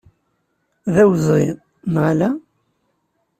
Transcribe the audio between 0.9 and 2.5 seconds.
D awezɣi, neɣ ala?